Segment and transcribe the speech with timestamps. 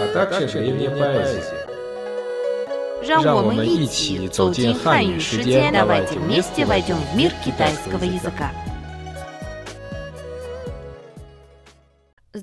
[0.00, 1.66] а также древняя поэзия.
[3.04, 8.52] 让我让我们们一一起起走走进进汉语汉语世世界界，давайте давайте вместе вместе войдем в мир китайского китайского языка.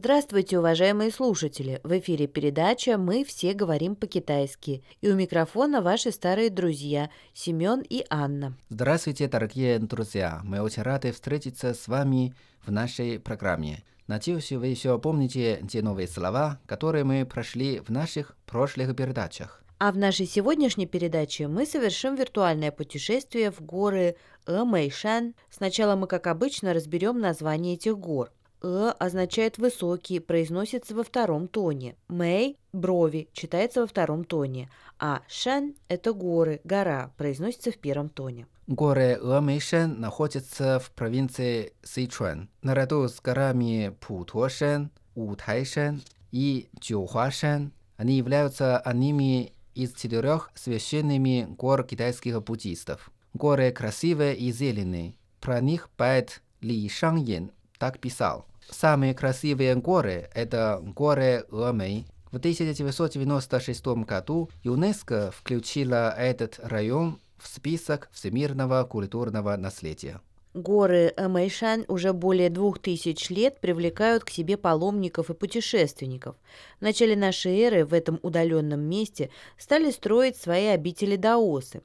[0.04, 1.80] Здравствуйте, уважаемые слушатели!
[1.82, 4.84] В эфире передача «Мы все говорим по-китайски».
[5.00, 8.54] И у микрофона ваши старые друзья Семен и Анна.
[8.68, 10.42] Здравствуйте, дорогие друзья!
[10.44, 12.34] Мы очень рады встретиться с вами
[12.66, 13.82] в нашей программе.
[14.06, 19.64] Надеюсь, вы еще помните те новые слова, которые мы прошли в наших прошлых передачах.
[19.78, 25.34] А в нашей сегодняшней передаче мы совершим виртуальное путешествие в горы Эмэйшан.
[25.48, 28.30] Сначала мы, как обычно, разберем название этих гор.
[28.66, 31.96] Э означает «высокий», произносится во втором тоне.
[32.08, 34.70] Мэй– брови, читается во втором тоне.
[34.98, 38.46] А Шан– это горы, гора, произносится в первом тоне.
[38.66, 46.00] Горы Эмэйшэн находятся в провинции Сычуан, наряду с горами Путошэн, Утайшэн
[46.32, 47.70] и Чухуашэн.
[47.98, 53.10] Они являются одними из четырех священными гор китайских буддистов.
[53.34, 55.16] Горы красивые и зеленые.
[55.40, 58.46] Про них поэт Ли Шангян так писал.
[58.70, 62.06] Самые красивые горы– это горы Эмэй.
[62.32, 70.20] В 1996 году ЮНЕСКО включила этот район в список всемирного культурного наследия.
[70.54, 76.36] Горы Эмэйшан уже более двух тысяч лет привлекают к себе паломников и путешественников.
[76.78, 81.82] В начале нашей эры в этом удаленном месте стали строить свои обители даосы.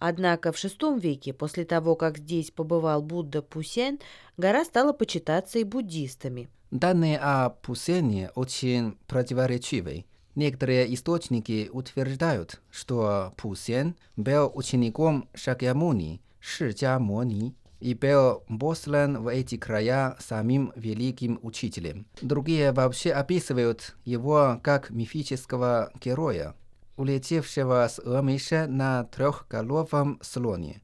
[0.00, 4.00] Однако в VI веке, после того, как здесь побывал Будда Пусен,
[4.36, 6.48] гора стала почитаться и буддистами.
[6.72, 10.06] Данные о Пусене очень противоречивы.
[10.34, 20.16] Некоторые источники утверждают, что Пусен был учеником Шакьямуни, Шичамони, и был послан в эти края
[20.18, 22.06] самим великим учителем.
[22.20, 26.54] Другие вообще описывают его как мифического героя,
[26.96, 30.82] улетевшего с Эмиша на трехголовом слоне.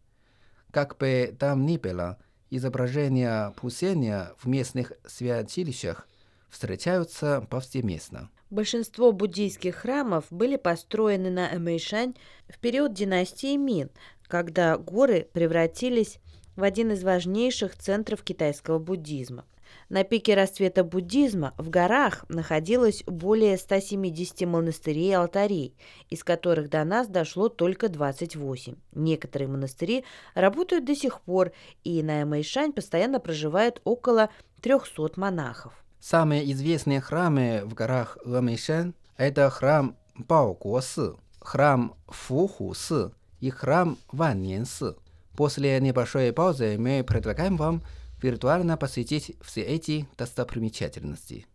[0.70, 2.18] Как бы там ни было,
[2.50, 6.08] изображения Пусеня в местных святилищах
[6.48, 8.30] встречаются повсеместно.
[8.50, 12.14] Большинство буддийских храмов были построены на Эмэйшань
[12.48, 13.90] в период династии Мин,
[14.28, 16.20] когда горы превратились
[16.56, 19.44] в один из важнейших центров китайского буддизма.
[19.88, 25.76] На пике расцвета буддизма в горах находилось более 170 монастырей и алтарей,
[26.10, 28.76] из которых до нас дошло только 28.
[28.92, 30.04] Некоторые монастыри
[30.34, 34.30] работают до сих пор, и на Эмэйшань постоянно проживает около
[34.62, 35.72] 300 монахов.
[36.00, 44.96] Самые известные храмы в горах Эмэйшэн– это храм Баогуосы, храм Фухусы и храм Ванненсы.
[45.36, 47.82] После небольшой паузы мы предлагаем вам
[48.22, 51.46] виртуально посетить все эти достопримечательности.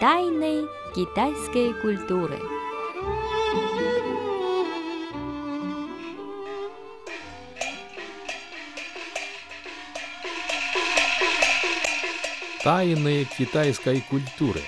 [0.00, 2.38] Тайны китайской культуры.
[12.62, 14.60] Тайны китайской культуры.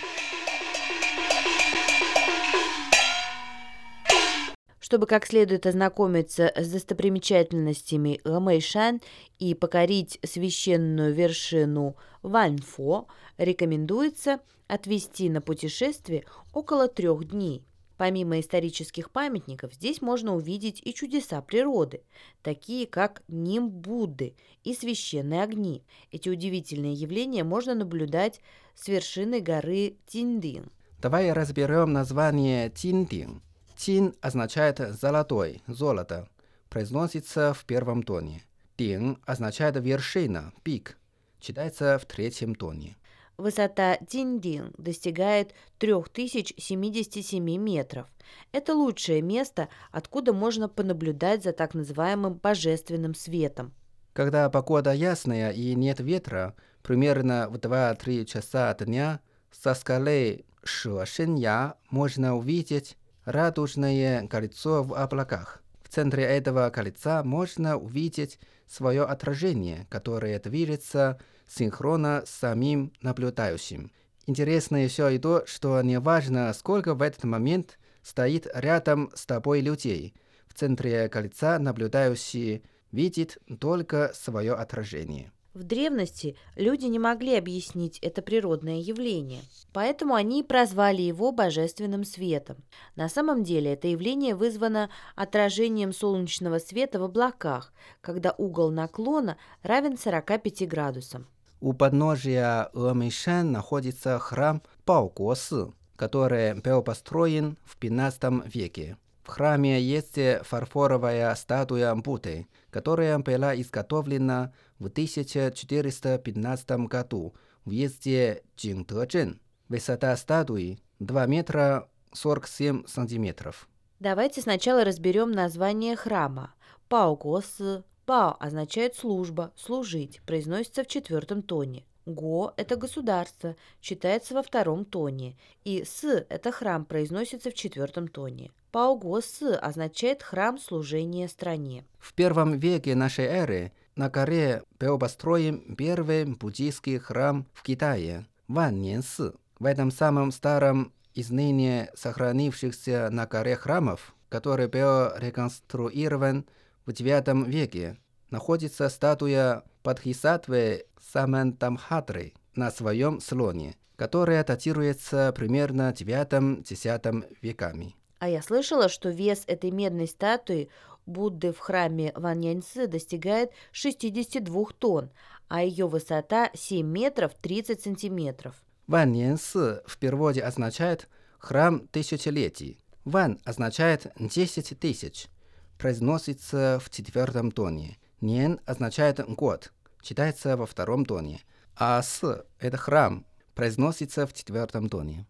[4.87, 9.01] Чтобы как следует ознакомиться с достопримечательностями Ламэйшан
[9.41, 14.39] и покорить священную вершину Ваньфо, рекомендуется
[14.69, 17.67] отвести на путешествие около трех дней.
[17.97, 22.03] Помимо исторических памятников, здесь можно увидеть и чудеса природы,
[22.45, 25.83] такие как нимб Будды и священные огни.
[26.13, 28.41] Эти удивительные явления можно наблюдать
[28.77, 30.71] с вершины горы Тиндин.
[31.03, 33.43] Давай разберем название Тиндин.
[33.77, 36.29] Тин означает «золотой», «золото»,
[36.71, 38.43] произносится в первом тоне.
[38.79, 40.97] Дин означает «вершина», «пик»,
[41.41, 42.97] читается в третьем тоне.
[43.37, 48.07] Высота Тиндин достигает 3077 метров.
[48.51, 53.75] Это лучшее место, откуда можно понаблюдать за так называемым божественным светом.
[54.15, 59.21] Когда погода ясная и нет ветра, примерно в 2-3 часа дня
[59.51, 62.97] со скалы Шешинья можно увидеть
[63.27, 65.63] радужное кольцо в облаках.
[65.83, 73.93] В центре этого кольца можно увидеть свое отражение, которое движется синхронно с самим наблюдающим.
[74.27, 80.15] Интересно еще и то, что неважно, сколько в этот момент стоит рядом с тобой людей,
[80.49, 85.31] в центре кольца наблюдающий видит только свое отражение.
[85.57, 89.41] В древности люди не могли объяснить это природное явление,
[89.73, 92.59] поэтому они и прозвали его божественным светом.
[92.95, 97.73] На самом деле это явление вызвано отражением солнечного света в облаках,
[98.03, 101.27] когда угол наклона равен 45 градусам.
[101.63, 108.99] У подножия Эмэйшэн находится храм Баогуосы, который был построен в 15 веке.
[109.27, 117.35] В храме есть фарфоровая статуя Будды, которая была изготовлена в 1415 году
[117.65, 119.41] в въезде Джингдэчжэн.
[119.69, 123.69] Высота статуи 2 метра 47 сантиметров.
[123.99, 126.55] Давайте сначала разберем название храма.
[126.89, 127.83] Пао Госы.
[128.07, 131.85] Пао означает служба, служить, произносится в четвертом тоне.
[132.07, 135.37] Го– это государство, читается во втором тоне.
[135.65, 138.53] И С– это храм, произносится в четвертом тоне.
[138.71, 141.85] Пао Го С означает храм служения стране.
[141.99, 149.33] В первом веке нашей эры на горе был построен первый буддийский храм в Китае– Ванненсы.
[149.59, 156.47] В этом самом старом из ныне сохранившихся на горе храмов, который был реконструирован
[156.87, 157.97] в IX веке,
[158.31, 167.95] находится статуя Падхисатвы Самантамхатры на своем слоне, которая датируется примерно IX-X веками.
[168.19, 170.71] А я слышала, что вес этой медной статуи
[171.05, 175.11] Будды в храме Ваньяньцы достигает 62 тонн,
[175.49, 178.57] а ее высота 7 метров 30 сантиметров.
[178.89, 181.09] Ваньянсы в переводе означает
[181.39, 182.81] «храм тысячелетий».
[183.05, 185.29] Ван означает «десять тысяч»,
[185.78, 187.98] произносится в четвертом тоне.
[188.22, 189.72] Нен означает «год»,
[190.02, 191.42] читается во втором тоне.
[191.76, 195.26] А «с» – это «храм», произносится в четвертом тоне.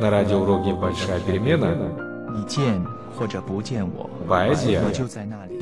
[0.00, 2.84] На радиоуроке «Большая перемена» 你见
[3.16, 5.58] 或者不见我， поэзия, 我就在那里。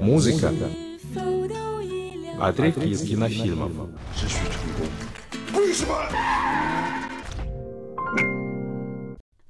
[0.00, 0.50] музыка,
[2.40, 3.70] отрывки из кинофильмов.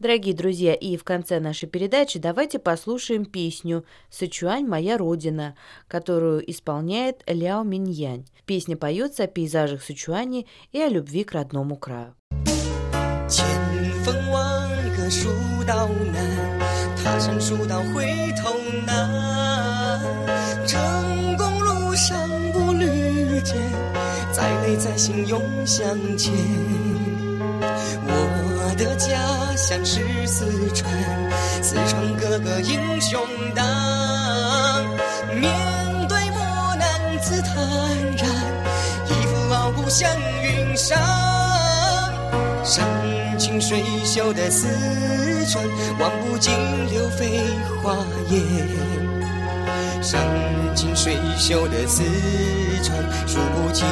[0.04, 5.56] Дорогие друзья, и в конце нашей передачи давайте послушаем песню «Сычуань – моя родина»,
[5.88, 8.24] которую исполняет Ляо Миньянь.
[8.46, 12.14] Песня поется о пейзажах Сычуани и о любви к родному краю.
[13.28, 13.44] 千
[14.02, 15.28] 峰万壑蜀
[15.66, 16.58] 道难，
[16.96, 20.00] 踏上蜀道回头难。
[20.66, 23.54] 成功路上步履艰，
[24.32, 26.83] 再累再辛永向前。
[28.75, 29.15] 的家
[29.55, 30.91] 乡是四川，
[31.61, 33.21] 四川哥哥英雄
[33.53, 33.65] 胆，
[35.33, 35.49] 面
[36.09, 37.55] 对磨难自坦
[38.17, 38.29] 然，
[39.07, 40.09] 一副傲骨像
[40.43, 40.99] 云山。
[42.63, 42.85] 山
[43.37, 44.67] 清水秀的四
[45.47, 45.65] 川，
[45.99, 46.53] 望不尽
[46.91, 47.39] 柳飞
[47.81, 47.95] 花
[48.29, 48.43] 艳。
[50.01, 50.21] 山
[50.75, 52.03] 清水秀的四
[52.83, 53.85] 川，数不尽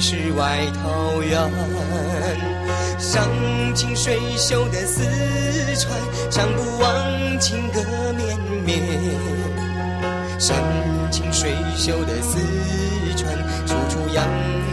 [0.00, 2.69] 世外桃源。
[3.00, 3.26] 山
[3.74, 5.02] 清水秀的四
[5.74, 5.98] 川，
[6.30, 7.80] 唱不完情歌
[8.14, 8.78] 绵绵。
[10.38, 10.54] 山
[11.10, 12.38] 清水秀的四
[13.16, 13.34] 川，
[13.66, 14.22] 处处洋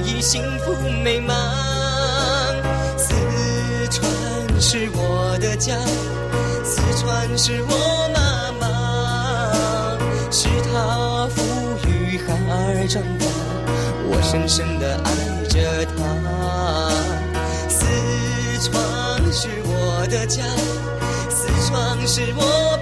[0.04, 1.38] 溢幸福美满。
[2.98, 3.16] 四
[3.90, 4.06] 川
[4.60, 5.78] 是我的家，
[6.66, 9.94] 四川是我妈妈，
[10.30, 13.26] 是她抚育孩儿长大，
[14.10, 17.17] 我深深的爱着她。
[20.08, 20.44] 的家，
[21.30, 22.78] 四川是我